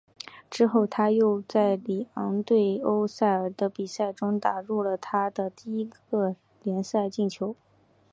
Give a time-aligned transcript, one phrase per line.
[0.49, 7.55] 之后他又在里昂对欧塞尔的比赛中打入了他的第一个联赛进球。